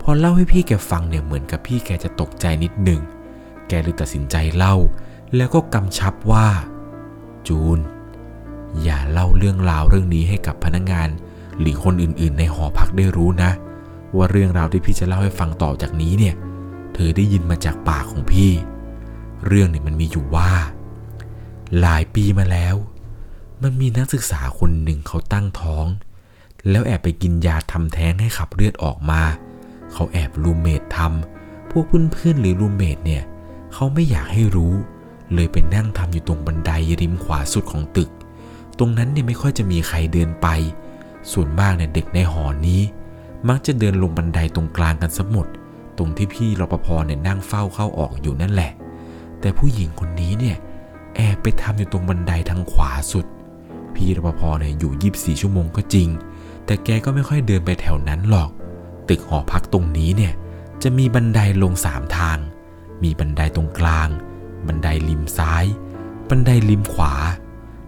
[0.00, 3.00] พอเล่าให้พี่แกฟังเนี่ยเหมือนกับพี่แกจะตกใจนิดหนึ่ง
[3.68, 4.76] แกเลยตัดสินใจเล่า
[5.36, 6.46] แล้วก็กำชับว่า
[7.48, 7.78] จูน
[8.82, 11.08] อย่าเล่าเรื่องราวเรื่องนี้ให้กับพนักงาน
[11.60, 13.50] หรือคนอื่นๆ ในหอพักได้รู้นะ
[14.16, 16.34] ว่าเรื่องราวที่พี่จะเล่าให้ฟังต่อจากนี้เนี่ย
[16.94, 18.50] เธอได้ยินมาจากปากของพี่
[19.46, 20.50] เรื่องเนี่ยมันมีอยู่ว่า
[21.80, 22.74] หลายปีมาแล้ว
[23.62, 25.86] มันมีนักศึกษาคนหนึ่งเขาตั้งท้อง
[26.70, 29.22] แล้วแอบไปกินยาทำแท้งให้ขับเลือดออกมา
[29.92, 33.22] เขาแอบรูเมททำพวกเพื่อนๆหรือรูเมทเนี่ย
[33.72, 34.74] เขาไม่อยากให้รู้
[35.34, 36.70] เลยไปนั่งทำอยู่ตรงบันได
[37.00, 38.10] ริมขวาสุดของตึก
[38.78, 40.46] ตรงนั้นเนี่ยไม่ค่อยจะมีใครเดินไป
[41.32, 42.80] ส่วนมากเนี่ยเด็กในหอนี้
[43.48, 45.46] มักจะเดินลงบันไดตรงกลางกันสมด
[45.98, 48.72] ตรงที่พี่รปภเนี่ยนั่งเฝ้าเข้าออกอยู่นั่นแหละ
[49.40, 50.56] แต่ผู้หญิงคนนี้เนี่ย
[51.16, 53.26] แอบไปทำอยู่ตรงบันไดทางขวาสุด
[53.96, 56.08] พี่รปภเนี่ยอยู่ 24 ชั่วโมงก็จริง
[56.64, 58.50] แต่แกก็ไม่ค่อยเดินไปแถวนั้นหรอก
[59.08, 60.32] ตึกหอพักตรงนี้เนี่ย
[60.82, 62.38] จะมีบันไดลงสามทาง
[63.02, 64.08] มีบันไดตรงกลาง
[64.66, 65.64] บันไดริมซ้าย
[66.28, 67.14] บันไดริมขวา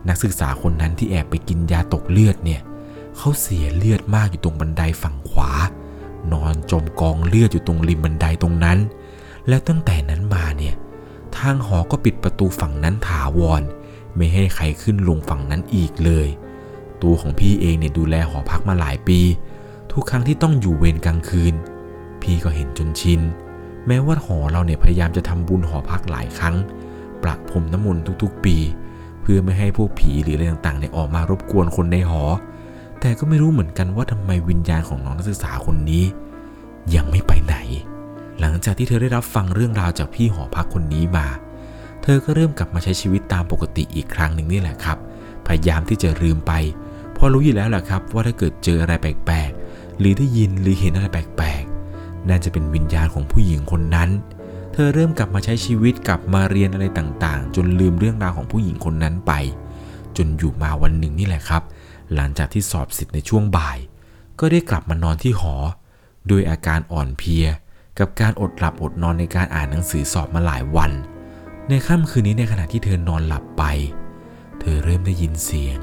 [0.08, 2.60] นักศึกษาคนนั้นที่แอบไปกินยาตกเลือดเนี่ย
[3.16, 5.50] เขาเสียเลือดมากอยู่ตรงบันไดฝั่งขวา
[6.32, 8.78] นอนจมกองเลือดอยู่ตรงริมบันไดตรงนั้น
[9.48, 10.74] แล้วตั้งแต่นั้นมาเนี่ย
[11.36, 13.62] ทางหอก็ปิดประตูฝั่งนั้นถาวร
[14.16, 16.28] ไม่ให้ใครขึ้นลงฝั่งนั้นอีกเลย
[17.02, 19.20] ตัวของพี่เองเนี่ยดูแลหอพักมาหลายปี
[19.92, 21.54] ทุกครั้งที่ต้องอยู่เวรกลางคืน
[22.22, 23.20] พี่ก็เห็นจนชิน
[23.86, 26.56] แม้ว่าหอเราเนี่ยพยายามจะทำบุญหอพักหลายครั้ง
[27.22, 28.56] ประพรมน้ำมนต์ทุกๆ ปี
[29.20, 32.22] เพื่อไม่ให้พวกผีหรืออะไรต่างๆเนี่ยออกมารบกวนคนในหอ
[33.00, 36.04] แต่ก็ไม่รู้เหมือนกันว่าทำไมวิญญาณของน้องนักศึกษาคนนี้
[36.94, 37.56] ยังไม่ไปไหน
[38.40, 41.26] หลังจากที่เธอได้รับฟังเรื่องราวจากพี่หอพักคนนี้มา
[42.06, 44.98] เธอก็เริ่มกลับมาใช้ชีวิตตามปกติอีกครั้งหนึ่งนี่แหละครับ
[45.46, 46.52] พยายามที่จะลืมไป
[47.12, 54.10] เพราะรู้อยู่แล้วแหละครับ ว่าถ้าเกิดเจออะไรแปลกๆ หรือได้ยินหรือเห็นอะไรแปลกๆ น่าจะเป็นวิญญาณของผู้หญิงคนนั้น
[54.72, 59.32] เธอเริ่มกลับมาใช้ชีวิตกลับมาเรียนอะไรต่างๆ จนลืมเรื่องราวของผู้หญิงคนนั้นไป
[60.16, 61.62] จนอยู่มาวันหนึ่งนี่แหละครับ
[62.14, 63.78] หลังจากที่สอบเสร็จในช่วงบ่าย
[64.40, 65.54] ก็ได้กลับมานอนที่หอ
[66.28, 67.46] โดยอาการอ่อนเพลีย
[67.98, 70.92] กับการอดหลับอดนอนในการอ่านหนังสือสอบมาหลายวัน
[71.68, 73.62] ในค่ำคืนนี้ในขณะที่เธอนอนหลับไป
[74.60, 75.78] เธอเริ่มได้ยินเสียง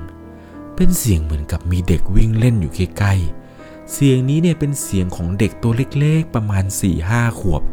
[0.76, 7.64] เป็นเสียงเหมือนกับมีเด็กวิ่งเล่นอยู่ใกล้ๆ เสียงนี้เนี่ยเป็นเสียงของเด็กตัวเล็กๆ ประมาณ4ี่ห้าขวบ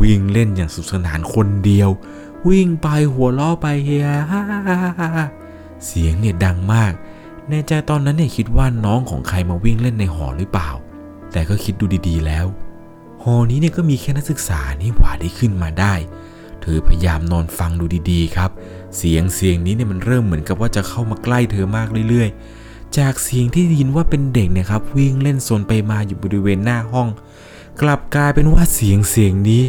[0.00, 1.90] วิ่งเล่นอย่างสุขสนานคนเดียว
[2.48, 4.42] วิ่งไปหัวล้อไปเฮียฮ่า
[5.86, 6.92] เสียงเนี่ยดังมาก
[7.48, 10.70] ในใจตอนนั้นเนี่ยคิดว่าน้องของใครมาวิ่งเล่นในหอหรือเปล่า
[11.32, 12.46] แต่ก็คิดดูดีๆแล้ว
[13.22, 15.94] หอนี้เนี่ยก็มีแค่นักศึกษานี่หว่าได้ขึ้นมาได้
[16.62, 18.50] เธอพยายามนอนฟังดูดีๆครับ
[18.96, 27.08] เสียงเสียงนี้เนี่ยมันเริ่มเหมือนกับว่าจะเข้ามาใกล้เธอมากเรื่อยๆ จากเสียงที่ได้ยินว่าเป็นเด็กนี่ยครับ วิ่งเล่นโซนไปมาอยู่บริเวณหน้าห้อง
[27.80, 29.62] กลับกลายเป็นว่าเสียงเสียงนี้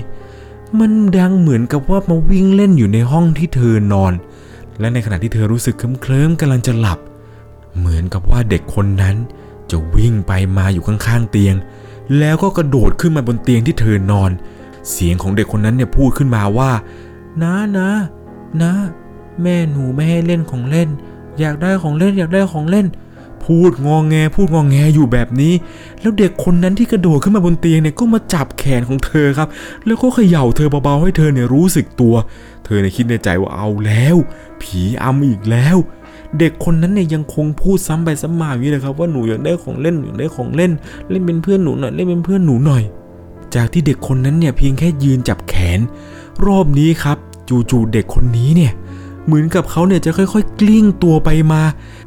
[0.79, 4.13] มันดังเหมือนกับว่ามาวิ่งเล่นอยู่ในห้องที่เธอนอน
[4.79, 6.99] และในขณะที่เธอรู้สึกเคลิ้มๆกำลังจะหลับ
[7.77, 9.15] เหมือนกับว่าเด็กคนนั้น
[9.71, 11.55] จะวิ่งไปมาอยู่ข้างๆเตียง
[12.19, 14.31] แล้วก็กระโดดขึ้นมาบนเตียงที่เธอนอน
[14.91, 16.71] เสียงของเด็กคนนั้นเนี่ยพูดขึ้นมาว่า
[17.43, 17.89] นะนะ
[18.61, 18.73] นะ
[19.41, 20.89] แม่หนูไม่ให้เล่นของเล่น
[21.39, 22.87] อยากได้ของเล่นอยากได้ของเล่น
[23.45, 25.53] พูดงองแง พูดงองแงอยู่แบบนี้
[26.01, 29.49] แล้วเด็กคนนั้นที่กระโดดขึ้นมาบนเตียงเนี่ยก็มาจับแขนของเธอครับ
[29.85, 32.15] แล้วก็เขย่าเธอเบาๆให้เธอเนี่ยรู้สึกตัว
[32.65, 34.15] เธอเนี่ยคิดในใจว่าเอาแล้ว
[34.61, 35.77] ผีอำอีกแล้ว
[36.39, 40.71] เด็กคนนั้นเนี่ยยังคงพูดซ้ำไปซ้ำมาอย่างนี้เลยครับว่าหนูอยากได้ของเล่นหนูอยากได้ของเล่น
[41.09, 42.83] เล่นเป็นเพื่อนหนูหน่อยเล่นเป็นเพื่อนหนูหน่อย
[43.55, 45.79] จากที่เด็กคนนั้นเนี่ยเพียงแค่ยืนจับแขน
[46.45, 47.17] รอบนี้ครับ
[47.49, 48.73] จู่ๆเด็กคนนี้เนี่ย
[49.25, 51.61] เหมือนกับเขาเนี่ยจะค่อยๆ กลิ้งตัวไปมา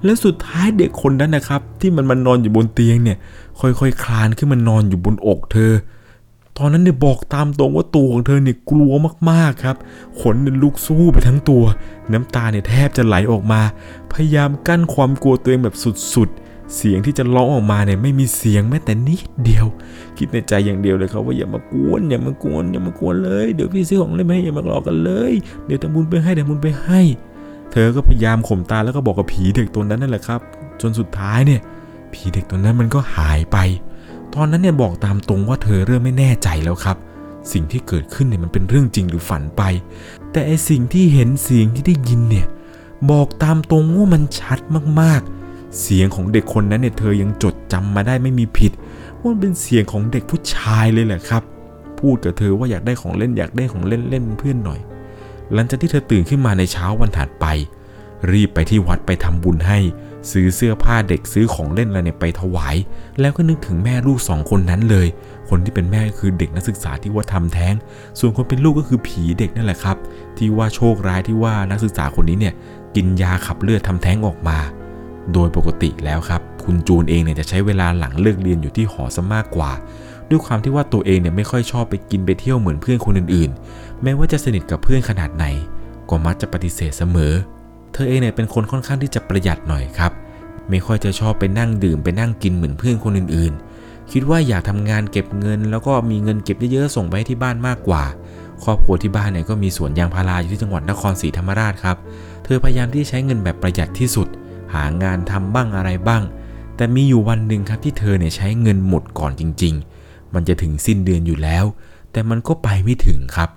[0.04, 3.18] แล้วสุดท้ายเด็กคนนั้นนะครับ ที่มันมานอนอยู่บนเตียงเนี่ย
[3.60, 5.72] ค่อยๆคลานขึ้นมานอนอยู่บนอกเธอ
[6.58, 8.92] ตอนนั้นเนี่ยบอกตามตรงว่าตัวของเธอเนี่ยกลัว
[9.30, 9.76] มากๆครับ
[10.20, 11.64] ขนเนี่ยลุกสู้ไปทั้งตัว
[12.12, 13.60] น้ำตาเนี่ยแทบจะไหลออกมา
[14.12, 15.76] พยายามกั้นความกลัวตัวเองแบบ
[16.14, 19.66] สุดๆ เสียงที่จะร้องออกมาเนี่ยไม่มีเสียงแม้แต่นิดเดียว
[20.18, 25.32] คิดในใจอย่างเดียวเลยครับว่าอย่ามากวนอย่ามากวนอย่ามากวนเลย เดี๋ยวพี่ซื้อของเล่นให้อย่ามาหลอกกันเลย
[25.66, 27.00] เดี๋ยวทำบุญไปให้เดี๋ยวบุญไปให้
[27.72, 30.40] เธอก็พยายามข่มตาแล้วก็บอกกับผีเด็กตัวนั้นนั่นแหละครับ
[30.80, 31.60] จนสุดท้ายเนี่ย
[32.12, 33.58] ผีเด็กตัวนั้นมันก็หายไป
[34.34, 36.96] ตอนนั้นเนี่ยบอกตามตรงว่าเธอเริ่มไม่แน่ใจแล้วครับ
[37.52, 39.62] สิ่งที่เกิดขึ้นเนี่ยมันเป็นเรื่องจริงหรือฝันไป
[40.32, 42.46] แต่ไอสิ่งที่เห็นเสียงที่ได้ยินเนี่ย
[43.10, 44.58] บอกตามตรงว่ามันชัด
[45.00, 45.45] มากๆ
[45.80, 48.72] เสียงของเด็กคนนั้นเนี่ยเธอยังจดจำมาได้ไม่มีผิด
[49.18, 51.42] ว่ามันเป็นเสียงของเด็กผู้ชายเลยแหละครับ
[52.00, 54.80] พูดกับเธอว่าอยากได้ของเล่นอยากได้ของเล่นเล่นเพื่อนหน่อย
[55.54, 57.46] หลังจากที่เธอตื่นขึ้นมาในเช้าวันถัดไป
[58.32, 59.78] รีบไปที่วัดไปทำบุญให้
[60.30, 62.76] ซื้อเสื้อผ้าเด็กซื้อของเล่นอะไรเนี่ยไปถวาย
[63.20, 65.06] แล้วก็นึกถึงแม่ลูกสองคนนั้นเลย
[65.48, 67.74] คนที่เป็นแม่ก็คือเด็กนักศึกษาที่ว่าทำแท้ง
[68.18, 69.96] ส่วนคนเป็นลูกก็คือผีเด็กนั่นแหละครับ
[70.38, 72.54] ที่ว่าโชคร้ายที่ว่านักศึกษาคนนี้เนี่ย
[72.96, 74.58] กินยาขับเลือดทำแท้งออกมา
[75.32, 79.72] โดยปกติแล้วครับ คุณจูนเองเนี่ยจะใช้เวลาหลังเลิกเรียนอยู่ที่หอซะมากกว่า
[80.30, 85.46] ด้วยความที่ว่าตัวเองเนี่ยไม่ค่อยชอบไปกินไปเที่ยวเหมือนเพื่อนคนอื่นๆ แม้ว่าจะสนิทกับเพื่อนขนาดไหน
[86.08, 87.32] ก็มักจะปฏิเสธเสมอ
[87.92, 90.12] เธอเองเนี่ยเป็นคนค่อนข้างที่จะประหยัดหน่อยครับ
[90.70, 98.02] ไม่ค่อยจะชอบไปนั่งดื่มไปนั่งกินเหมือนเพื่อนคนอื่นๆ คิดว่าอยากทำงานเก็บเงิน แล้วก็มีเงินเก็บเยอะๆส่งไปให้ที่บ้านมากกว่า
[98.64, 101.96] ครอบครัวที่บ้านเนี่ยก็มีสวนยางพาราอยู่ที่จังหวัดนครศรีธรรมราชครับ
[102.44, 104.28] เธอพยายามที่ใช้เงินแบบประหยัดที่สุด
[104.74, 106.22] หางานทำบ้างอะไรบ้าง
[106.76, 109.74] แต่มีอยู่วันหนึ่งครับที่เธอเนี่ยใช้เงินหมดก่อนจริง
[110.04, 111.64] ๆ มันจะถึงสิ้นเดือนอยู่แล้ว
[112.12, 113.50] แต่มันก็ไปไม่ถึงครับ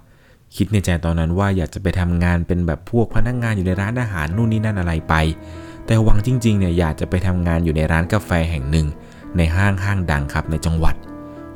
[0.56, 5.14] คิดในใจตอนนั้นว่าอยากจะไปทำงานเป็นแบบพวกพนักงานอยู่ในร้านอาหารนู่นนี่นั่นอะไรไป
[5.86, 8.88] แต่หวังจริงๆเนี่ยอยากจะไปทำงานอยู่ในร้านกาแฟแห่งหนึ่ง
[9.38, 10.96] ในห้างห้างดังครับในจังหวัด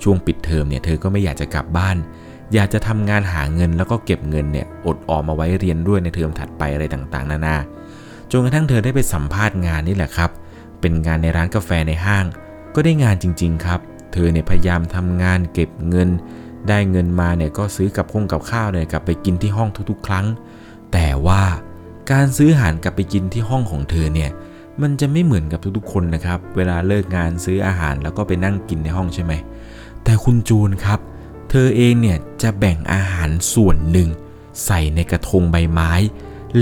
[0.04, 1.98] ช่วงปิดเทอมเนี่ยเธอก็ไม่อยากจะกลับบ้าน
[2.54, 7.58] อยากจะทำงานหาเงินแล้วก็เก็บเงินเนี่ยอดออมมาไว้เรียนด้วยในเทอมถัดไปอะไรต่างๆ นานา
[8.32, 10.32] จนกระทั่งเธอได้ไปสัมภาษณ์งานนี่แหละครับ
[10.80, 12.26] เป็นงานในร้านกาแฟในห้าง
[12.76, 13.80] ก็ได้งานจริง ๆ ครับ
[14.12, 16.10] เธอเนี่ยพยายามทำงานเก็บเงิน
[16.68, 20.26] ได้เงินมาเนี่ยก็ซื้อกับคงกับข้าวเนี่ยกลับไปกินที่ห้องทุกๆ ครั้ง
[20.94, 21.44] แต่ว่า
[22.12, 24.30] การซื้ออาหารกลับไปกินที่ห้องของเธอเนี่ย
[24.82, 29.34] มันจะไม่เหมือนกับทุกๆ คนนะครับ เวลาเลิกงานซื้ออาหารแล้วก็ไปนั่งกินในห้องใช่ไหม
[30.04, 31.00] แต่คุณจูนครับ
[31.50, 34.10] เธอเองเนี่ยจะแบ่งอาหารส่วนหนึ่ง
[34.66, 35.92] ใส่ในกระทงใบไม้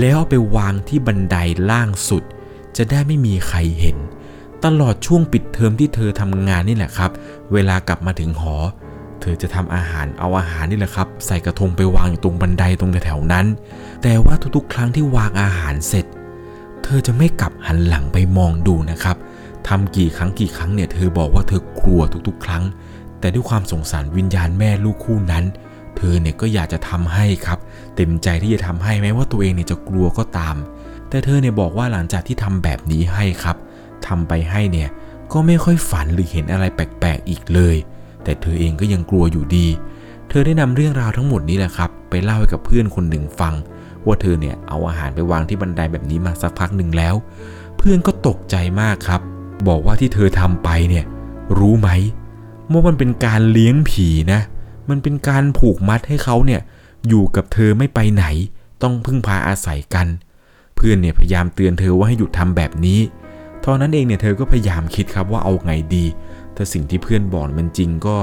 [0.00, 1.36] แล้วไปวางที่บันได
[1.70, 2.22] ล่างสุด
[2.76, 3.96] จะได้ไม่มีใครเห็น
[4.64, 7.10] ตลอดช่วงปิดเทอมที่เธอทำงานนี่แหละครับ
[7.52, 8.56] เวลากลับมาถึงหอ
[9.20, 13.46] เธอจะทำอาหารเอาอาหารนี่แหละครับ ใส่กระทงไปวางอยู่ตรงบันไดตรงแถวๆนั้น
[14.02, 16.06] แต่ว่าทุกๆ ครั้งที่วางอาหารเสร็จ
[16.84, 19.16] เธอจะไม่กลับหันหลังไปมองดูนะครับ
[19.68, 22.64] ทำกี่ครั้งกี่ครั้งเนี่ยเธอบอกว่าเธอกลัวทุกๆ ครั้ง
[23.20, 25.44] แต่ด้วยความสงสารวิญญาณแม่ลูกคู่นั้น
[25.96, 27.58] เธอเนี่ยก็อยากจะทำให้ครับ
[27.96, 30.56] เต็มใจที่จะทำให้แม้ว่าตัวเองเนี่ยจะกลัวก็ตาม
[31.08, 33.56] แต่เธอเนี่ยบอกว่าหลังจากที่ทำแบบนี้ให้ครับ
[34.06, 34.88] ทำไปให้เนี่ย
[35.32, 37.76] ก็ไม่ค่อยฝันหรือเห็นอะไรแปลกๆอีกเลย
[38.24, 39.66] แต่เธอเองก็ยังกลัวอยู่ดี
[40.28, 43.54] เธอได้นำเรื่องราวทั้งหมดนี้แหละครับ ไปเล่าให้กับเพื่อนคนหนึ่งฟัง
[44.06, 47.14] ว่าเธอเนี่ยเอาอาหารไปวางที่บันไดแบบนี้มาสักพักหนึ่งแล้ว
[47.76, 49.20] เพื่อนก็ตกใจมากครับ
[49.68, 51.04] บอกว่าที่เธอทำไปเนี่ย
[51.58, 51.88] รู้ไหม
[52.72, 54.40] ว่ามันเป็นการเลี้ยงผีนะ
[54.90, 56.60] มันเป็นการผูกมัดให้เขาเนี่ย
[57.08, 58.24] อยู่กับเธอไม่ไปไหน
[58.82, 60.06] ต้องพึ่งพาอาศัยกัน
[60.76, 63.00] เพื่อนเนี่ยพยายามเตือนเธอว่าให้หยุดทำแบบนี้
[63.64, 66.04] ตอนนั้นเองเนี่ยเธอก็พยายามคิดครับว่าเอาไงดี
[66.56, 68.16] ถ้าสิ่งที่เพื่อนบอกมันจริงก็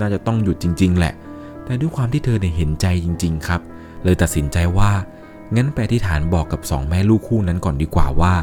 [0.00, 1.14] น่าจะต้องหยุดจริง ๆ แหละ
[1.64, 3.60] แต่ด้วยความที่เธอเนี่ยเห็นใจจริง ๆ ครับ
[4.04, 4.90] เลยตัดสินใจว่า
[5.56, 8.34] งั้นไปที่ฐานบอกกับสองแม่ลูกคู่นั้นก่อนดีกว่าว่า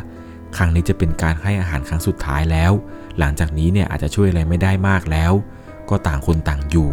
[0.57, 2.71] ครั้งนี้จะเป็นการให้อาหารครั้งสุดท้ายแล้ว
[3.19, 5.31] หลังจากนี้เนี่ยอาจจะช่วยอะไรไม่ได้มากแล้ว
[5.89, 6.89] ก็ต่างคนต่างอยู่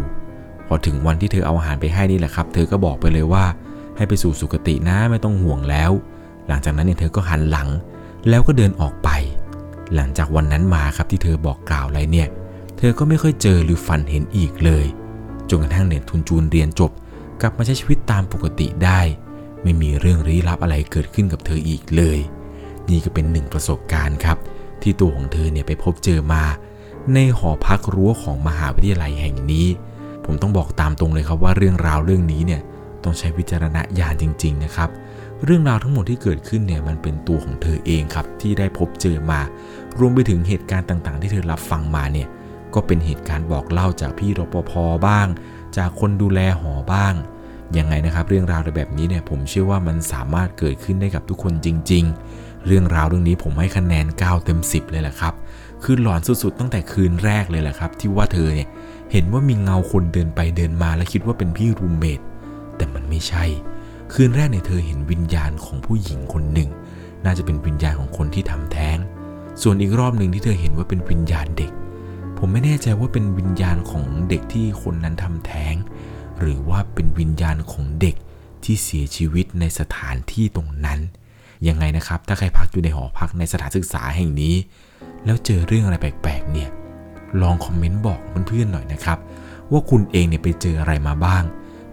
[0.67, 3.45] พอถึงวันที่เธอเอาอาหารไปให้นี่แหละครับ เธอก็บอกไปเลยว่า
[3.97, 5.91] ให้ไปสู่สุคตินะไม่ต้องห่วงแล้ว
[6.47, 7.67] หลังจากนั้นเนี่ยเธอก็หันหลัง
[8.29, 9.09] แล้วก็เดินออกไป
[9.95, 12.27] หลังจากวันนั้นมาครับที่เธอบอกกล่าวอะไรเนี่ย
[12.77, 14.85] เธอก็ไม่ค่อยเจอหรือฝันเห็นอีกเลย
[15.49, 16.91] จนกระทั่งเนี่ยทุนจูนเรียนจบ
[17.41, 18.99] กลับมาใช้ชีวิตตามปกติได้
[19.63, 22.19] ไม่มีเรื่องลี้ลับอะไรเกิดขึ้นกับเธออีกเลย
[22.89, 24.37] นี่ก็เป็นหนึ่งประสบการณ์ครับ
[24.81, 26.43] ที่ตัวของเธอเนี่ยไปพบเจอมา
[27.13, 29.67] ในหอพักรั้วของมหาวิทยาลัยแห่งนี้
[30.25, 32.61] ผมต้องบอกตามตรงเลยครับว่าเรื่องราวเรื่องนี้เนี่ย
[33.03, 34.89] ต้องใช้วิจารณญาณจริง ๆ นะครับ
[35.43, 39.39] เรื่องราวทั้งหมดที่เกิดขึ้นเนี่ยมันเป็นตัวของเธอเองครับที่ได้พบเจอมา
[39.99, 42.27] รวมไปถึงเหตุการณ์ต่างๆ ที่เธอรับฟังมาเนี่ย
[42.73, 44.71] ก็เป็นเหตุการณ์บอกเล่าจากพี่รปภ
[45.07, 45.27] บ้าง
[45.77, 47.13] จากคนดูแลหอบ้าง
[47.77, 52.03] ยังไงนะครับเรื่องราวแบบนี้เนี่ยผมเชื่อว่ามันสามารถเกิดขึ้นได้กับทุกคนจริง
[52.35, 55.33] ๆ เรื่องราวเรื่องนี้ผมให้คะแนน 9 เต็ม 10 เลยแหละครับ
[55.83, 58.69] คือหลอนสุดๆ ตั้งแต่คืนแรกเลยแหละครับ ที่ว่าเธอเนี่ย
[59.11, 62.19] เห็นว่ามีเงาคนเดินไปเดินมาและคิดว่าเป็นพี่รูมเมท
[62.75, 63.45] แต่มันไม่ใช่
[64.13, 66.69] คืนแรกเนี่ยเธอเห็นวิญญาณของผู้หญิงคนหนึ่ง
[67.25, 68.97] น่าจะเป็นวิญญาณของคนที่ทำแท้ง
[69.61, 71.71] ส่วนอีกรอบหนึ่งที่เธอเห็นว่าเป็นวิญญาณเด็ก
[72.37, 75.75] ผมไม่แน่ใจว่าเป็นวิญญาณของเด็กที่คนนั้นทำแท้ง
[76.39, 78.15] หรือว่าเป็นวิญญาณของเด็ก
[78.63, 80.99] ที่เสียชีวิตในสถานที่ตรงนั้น
[81.67, 84.55] ยังไงนะครับ ถ้าใครพักอยู่ในหอพักในสถานศึกษาแห่งนี้
[85.25, 86.69] แล้วเจอเรื่องอะไรแปลกๆเนี่ย
[87.41, 89.17] ลองคอมเมนต์บอกเพื่อนๆหน่อยนะครับ
[89.71, 91.43] ว่าคุณเองเนี่ยไปเจออะไรมาบ้าง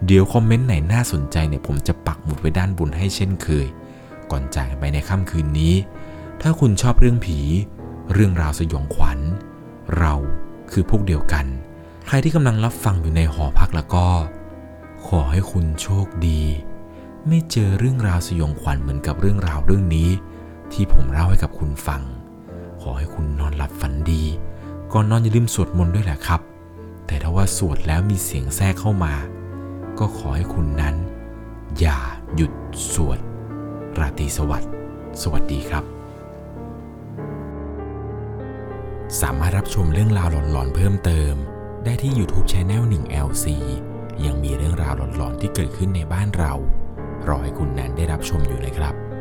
[0.05, 3.67] เดี๋ยวคอมเมนต์ไหนน่าสนใจเนี่ยผมจะปักหมุดไว้ด้านบนให้เช่นเคย
[4.31, 5.73] ก่อนจากไปในค่ำคืนนี้
[6.41, 7.39] ถ้าคุณชอบเรื่องผี
[8.13, 9.19] เรื่องราวสยองขวัญ
[9.97, 10.13] เรา
[10.71, 11.45] คือพวกเดียวกัน
[12.07, 14.07] ใครที่กำลังรับฟังอยู่ในหอพักแล้วก็
[15.07, 16.41] ขอให้คุณโชคดี
[17.27, 20.09] ไม่เจอเรื่องราวสยองขวัญเหมือนกับเรื่องราวเรื่องนี้
[20.73, 22.01] ที่ผมเล่าให้กับคุณฟัง
[22.81, 24.23] ขอให้คุณนอนหลับฝันดี
[24.93, 26.41] ก่อนนอนอย่าลืมสวดมนต์ด้วยแหละครับ
[27.07, 29.13] แต่ถ้าว่าสวดแล้วมีเสียงแทรกเข้ามา
[29.99, 30.95] ก็ขอให้คุณนั้น
[31.79, 31.99] อย่า
[32.35, 32.51] หยุด
[32.93, 33.19] สวด
[33.99, 34.71] ราตรีสวัสดิ์
[35.21, 35.83] สวัสดีครับ
[39.21, 41.33] สามารถรับชมเรื่องราวหลอนๆเพิ่มเติม
[41.85, 43.45] ได้ที่ YouTube c h anel 1 LC
[44.25, 46.53] ยังมีเรื่องราวหลอนๆที่เกิดขึ้นในบ้านเรา
[47.27, 49.12] รอให้คุณนั้นได้รับชมอยู่เลยครับ